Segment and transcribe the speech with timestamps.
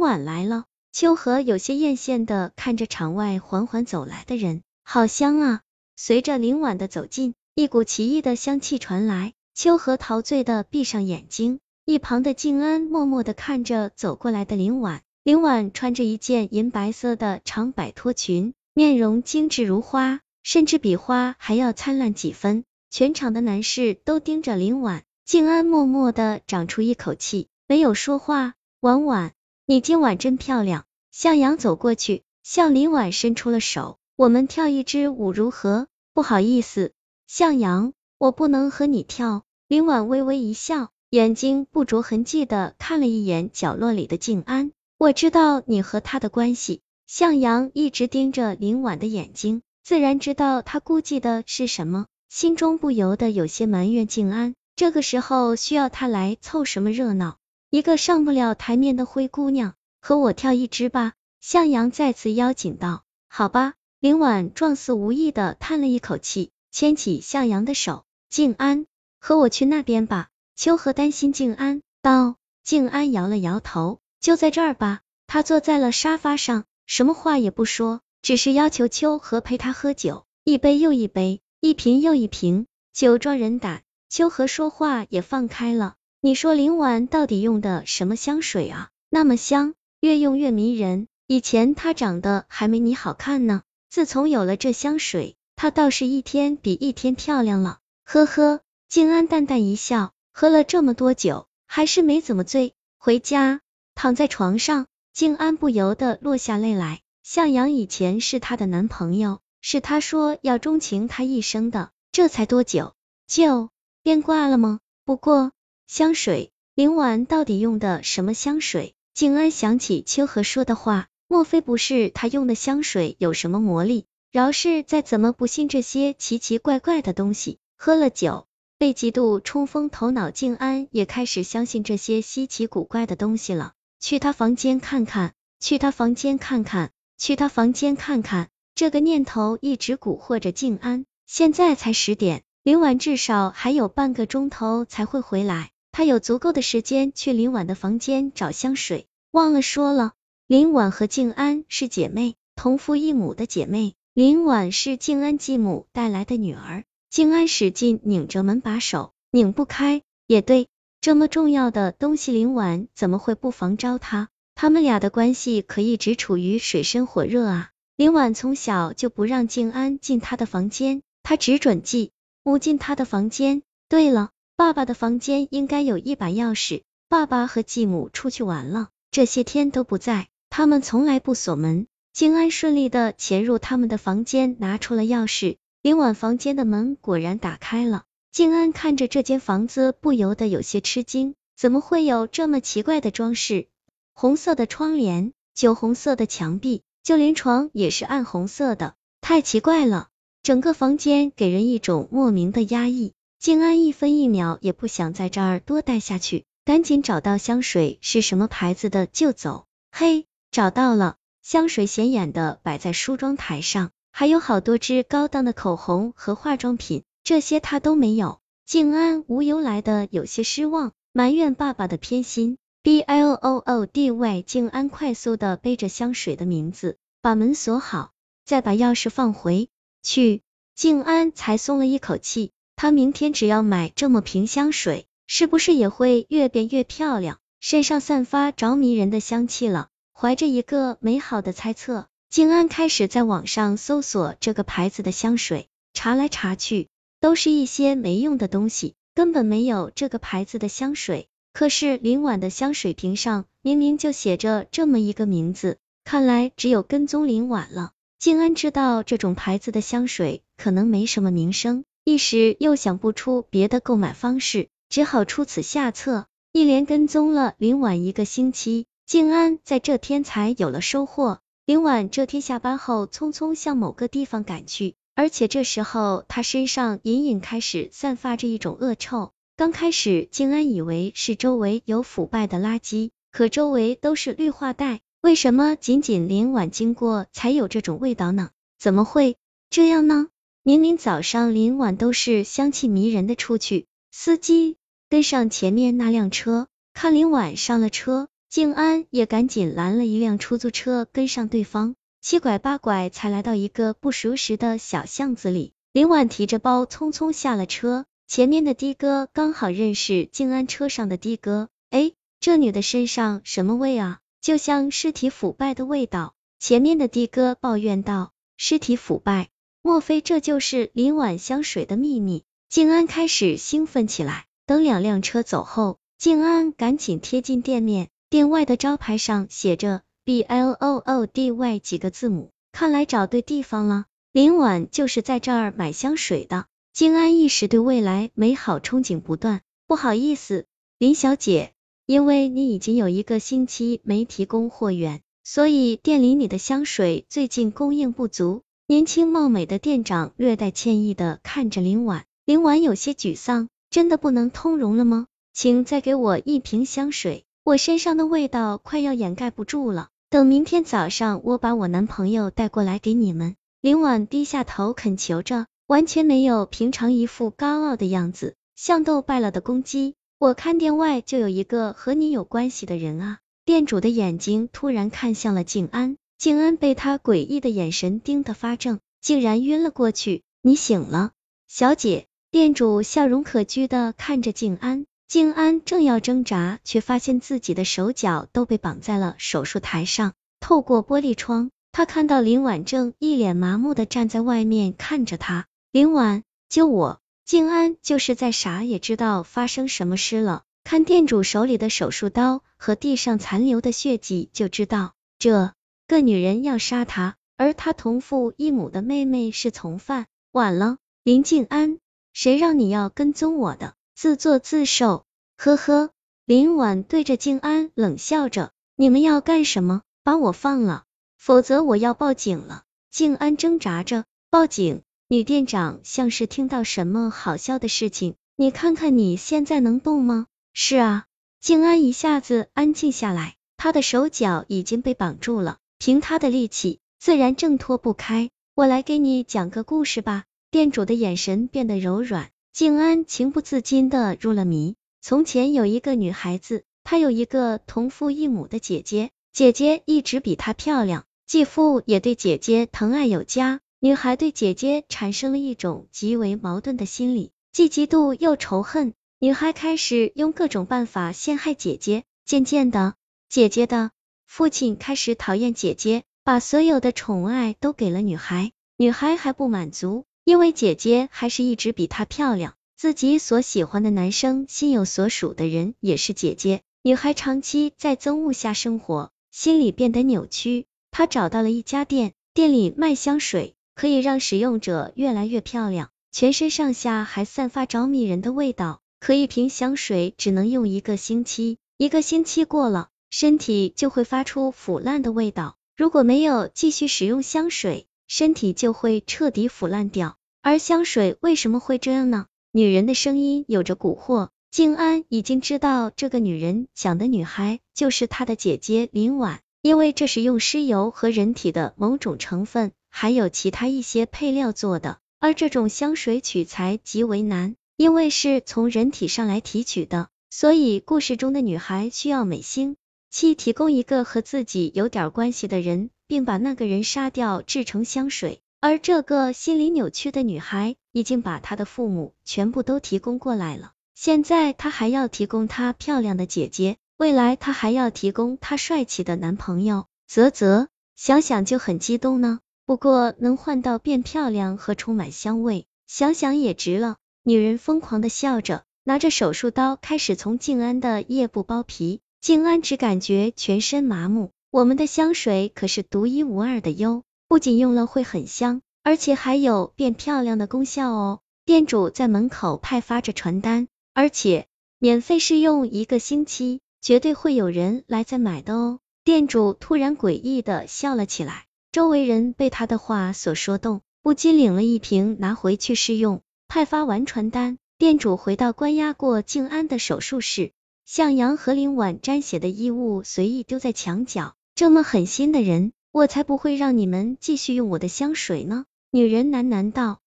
[0.00, 0.64] 晚来了。
[0.92, 5.60] 秋荷有些艳羡的看着场外缓缓走来的人，好香啊！
[5.94, 11.60] 随着林婉的走近，一股奇异的香气传来，秋荷陶醉的闭上眼睛。
[11.84, 22.64] 一旁的静安默默的看着走过来的林婉，林婉穿着一件银白色的长摆拖裙，面容精致如花，甚至比花还要灿烂几分。
[22.90, 28.54] 全场的男士都盯着林婉，静安默默的长出一口气，没有说话。
[28.80, 29.32] 婉婉，
[29.70, 30.84] 你今晚真漂亮。
[31.12, 35.86] 向阳走过去，向林婉伸出了手，我们跳一支舞如何？
[36.12, 36.90] 不好意思，
[37.28, 39.44] 向阳，我不能和你跳。
[39.68, 44.72] 林婉微微一笑，眼睛不着痕迹的看了一眼角落里的静安。
[44.98, 46.80] 我知道你和他的关系。
[47.06, 52.06] 向阳一直盯着林婉的眼睛，自然知道他顾忌的是什么。
[52.28, 57.36] 心中不由得有些埋怨静安，这个时候需要他来凑什么热闹？
[57.70, 61.12] 一个上不了台面的灰姑娘，和我跳一支吧。
[61.40, 63.04] 向阳再次邀请道。
[63.28, 63.74] 好吧。
[64.00, 68.04] 林婉状似无意的叹了一口气，牵起向阳的手。
[68.28, 68.86] 静安，
[69.20, 70.30] 和我去那边吧。
[70.56, 72.36] 秋荷担心静安，道。
[72.64, 75.00] 静安摇了摇头，就在这儿吧。
[75.26, 81.40] 他坐在了沙发上，什么话也不说，只是要求秋荷陪他喝酒，一杯又一杯。
[81.60, 83.82] 一瓶又一瓶，酒壮人胆。
[84.08, 85.94] 秋荷说话也放开了。
[86.22, 88.90] 你说林婉到底用的什么香水啊？
[89.08, 91.08] 那么香，越用越迷人。
[91.26, 97.78] 以前她长得还没你好看呢，自从有了这香水，她倒是一天比一天漂亮了。
[98.04, 102.74] 呵呵，静安淡淡一笑，喝了这么多酒，还是没怎么醉。
[102.98, 103.62] 回家，
[103.94, 107.00] 躺在床上，静安不由得落下泪来。
[107.22, 109.40] 向阳以前是她的男朋友。
[109.62, 112.94] 是他说要钟情他一生的，这才多久
[113.26, 113.68] 就
[114.02, 114.80] 变卦了吗？
[115.04, 115.52] 不过
[115.92, 118.94] 香水，林婉到底用的什么香水？
[119.12, 124.06] 静安想起秋荷说的话，莫非不是他用的香水有什么魔力？
[124.30, 128.46] 饶是再怎么不信这些奇奇怪怪的东西，喝了酒
[128.78, 133.72] 被嫉妒冲昏头脑，静安也开始相信这些稀奇古怪的东西了。
[133.98, 138.48] 去他房间看看，去他房间看看，去他房间看看。
[138.76, 141.04] 这个念头一直蛊惑着静安。
[141.26, 149.06] 现在才十点，林婉至少还有半个钟头才会回来，他有足够的时间去林婉的房间找香水。
[149.30, 150.12] 忘了说了，
[150.46, 153.94] 林婉和静安是姐妹，同父异母的姐妹。
[154.12, 156.84] 林婉是静安继母带来的女儿。
[157.10, 160.02] 静安使劲拧着门把手，拧不开。
[160.26, 160.68] 也对，
[161.00, 164.28] 这么重要的东西，林婉怎么会不防招他？
[164.54, 167.70] 他们俩的关系可一直处于水深火热啊。
[167.96, 172.12] 林婉从小就不让静安进她的房间，她只准继
[172.42, 173.62] 母进她的房间。
[173.88, 181.86] 对了，爸爸的房间应该有一把钥匙，爸爸和继母出去玩了，这些天都不在，他们从来不锁门。
[182.12, 188.02] 静安顺利的潜入他们的房间，拿出了钥匙，林婉房间的门果然打开了。
[188.32, 193.68] 静安看着这间房子，不由得有些吃惊，怎么会有这么奇怪的装饰？
[194.12, 196.82] 红色的窗帘，酒红色的墙壁。
[197.02, 200.08] 就连床也是暗红色的，太奇怪了，
[200.42, 203.14] 整个房间给人一种莫名的压抑。
[203.40, 209.64] 静安一分一秒也不想在这儿多待下去，赶紧找到香水是什么牌子的就走。
[209.90, 218.40] 嘿，找到了，香水显眼的摆在梳妆台上，还有好多支高档的口红和化妆品，这些他都没有。
[218.66, 222.58] 静安无由来的有些失望，埋怨爸爸的偏心。
[222.82, 228.12] B L O O D Y，静安快速的背着香水的名字，把门锁好，
[228.44, 229.70] 再把钥匙放回
[230.02, 230.42] 去，
[230.74, 232.52] 静安才松了一口气。
[232.82, 239.88] 他明天只要买这么瓶香水，是不是也会越变越漂亮，身上散发着迷人的香气了？
[240.14, 246.88] 怀着一个美好的猜测，静安开始在网上搜索这个牌子的香水，查来查去，
[247.20, 251.28] 都是一些没用的东西，根本没有这个牌子的香水。
[251.52, 257.92] 可是林婉的香水瓶上明明就写着这么一个名字，看来只有跟踪林婉了。
[258.18, 268.86] 静安知道这种牌子的香水可能没什么名声，一时又想不出别的购买方式，只好出此下策，一连跟踪了林婉一个星期。
[269.06, 271.38] 静安在这天才有了收获。
[271.66, 279.30] 林婉这天下班后匆匆向某个地方赶去，而且这时候她身上隐隐开始散发着一种恶臭。
[279.56, 288.50] 刚开始，静安以为是周围有腐败的垃圾，可周围都是绿化带，为什么仅仅林婉经过才有这种味道呢？
[288.80, 289.36] 怎么会
[289.70, 290.26] 这样呢？
[290.70, 294.76] 明明早上林婉都是香气迷人的出去，司机
[295.08, 305.72] 跟上前面那辆车，看林婉上了车，静安也赶紧拦了一辆出租车，跟上对方，七拐八拐才来到一个不熟识的小巷子里。
[305.92, 314.20] 林婉提着包匆匆下了车，前面的的哥刚好认识静安车上的的哥，哎，这女的身上什么味啊？
[314.40, 316.36] 就像尸体腐败的味道。
[316.60, 319.48] 前面的的哥抱怨道：“尸体腐败，
[319.82, 324.46] 莫非这就是林婉香水的秘密？”静安开始兴奋起来。
[324.66, 334.04] 等两辆车走后，静安赶紧贴近店面，店外的招牌上写着 B L O O D Y 几个字母，看来找对地方了。
[334.30, 336.66] 林婉就是在这儿买香水的。
[336.92, 339.62] 静安一时对未来美好憧憬不断。
[339.88, 340.66] 不好意思，
[340.98, 341.72] 林小姐，
[342.06, 348.62] 因为你已经有一个星期没提供货源，所以店里你的香水最近供应不足。
[348.90, 355.28] 年轻貌美的店长略带歉意的看着林婉，林婉有些沮丧，真的不能通融了吗？
[355.52, 360.08] 请再给我一瓶香水，我身上的味道快要掩盖不住了。
[360.28, 363.54] 等明天早上我把我男朋友带过来给你们。
[363.80, 370.16] 林婉低下头恳求着，完全没有平常一副高傲的样子，像斗败了的公鸡。
[370.40, 373.38] 我看店外就有一个和你有关系的人啊！
[373.64, 380.42] 店主的眼睛突然看向了静安，静安被他诡异的眼神盯得发怔，竟然晕了过去。
[380.62, 381.32] 你醒了，
[381.68, 382.28] 小姐。
[382.50, 390.32] 店主笑容可掬的看着静安，静安正要挣扎，却发现自己的手脚都被绑在了手术台上。
[390.60, 391.70] 透过玻璃窗。
[391.92, 397.20] 他看到林婉正一脸麻木的站在外面看着他，林婉，救我！
[397.44, 405.74] 静安就是在傻也知道发生什么事了，看店主手里的手术刀和地上残留的血迹就知道，这
[406.10, 410.26] 个女人要杀他，而他同父异母的妹妹是从犯。
[410.50, 412.00] 晚了，林静安，
[412.32, 413.94] 谁让你要跟踪我的？
[414.16, 415.24] 自作自受！
[415.56, 416.10] 呵呵，
[416.44, 420.02] 林婉对着静安冷笑着，你们要干什么？
[420.24, 421.04] 把我放了！
[421.38, 422.82] 否则我要报警了。
[423.12, 425.02] 静安挣扎着，报警。
[425.28, 430.48] 女店长像是听到什么好笑的事情，你看看你现在能动吗？
[430.72, 431.26] 是啊。
[431.60, 438.48] 静安一下子安静下来，她的手脚已经被绑住了，凭她的力气，自然挣脱不开。
[438.74, 440.44] 我来给你讲个故事吧。
[440.70, 444.94] 店主的眼神变得柔软，静安情不自禁的入了迷。
[445.20, 451.26] 从前有一个女孩子，她有一个同父异母的姐姐，姐姐一直比她漂亮。
[451.46, 459.12] 继父也对姐姐疼爱有加，女孩对姐姐产生了一种极为矛盾的心理，既嫉妒又仇恨。
[459.38, 463.16] 女孩开始用各种办法陷害姐姐，渐渐的，
[463.50, 464.12] 姐姐的
[464.50, 468.72] 父亲开始讨厌姐姐，把所有的宠爱都给了女孩。
[468.96, 476.82] 女孩还不满足，因为姐姐还是一直比她漂亮，自己所喜欢的男生心有所属的人也是姐姐。
[477.04, 480.86] 女孩长期在憎恶下生活，心里变得扭曲。
[481.12, 489.00] 她找到了一家店，店里卖香水，可以让使用者越来越漂亮，全身上下还散发着迷人的味道。
[489.20, 495.76] 可一瓶香水只能用一个星期，一个星期过了，身体就会发出腐烂的味道。
[495.96, 500.36] 如果没有继续使用香水，身体就会彻底腐烂掉。
[500.60, 502.46] 而香水为什么会这样呢？
[502.72, 509.60] 女人的声音有着蛊惑，静安已经知道这个女人讲的女孩就是她的姐姐林婉。
[509.82, 522.98] 因为这是用尸油和人体的某种成分，还有其他一些配料做的，而这种香水取材极为难，因为是从人体上来提取的，所以故事中的女孩需要美心
[523.30, 536.96] 七提供一个和自己有点关系的人，并把那个人杀掉制成香水，而这个心理扭曲的女孩已经把她的父母全部都提供过来了，现在她还要提供她漂亮的姐姐。
[537.16, 542.58] 未来她还要提供她帅气的男朋友，啧啧，想想就很激动呢。
[542.84, 547.16] 不过能换到变漂亮和充满香味，想想也值了。
[547.44, 552.20] 女人疯狂的笑着，拿着手术刀开始从静安的腋部剥皮。
[552.40, 554.50] 静安只感觉全身麻木。
[554.70, 561.40] 我们的香水可是独一无二的哟，不仅用了会很香，而且还有变漂亮的功效哦。
[561.66, 564.66] 店主在门口派发着传单，而且
[564.98, 566.80] 免费试用一个星期。
[567.02, 568.98] 绝对会有人来再买的哦！
[569.24, 576.42] 店主突然诡异的笑了起来，周围人被他的话所说动，不禁领了一瓶拿回去试用。
[576.68, 580.72] 派发完传单，店主回到关押过静安的手术室，
[581.12, 584.54] 向阳和林婉沾血的衣物随意丢在墙角。
[584.76, 588.84] 这么狠心的人，我才不会让你们继续用我的香水呢！
[589.10, 590.20] 女人喃喃道。